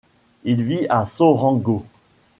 [0.45, 1.85] Il vit à Sorengo.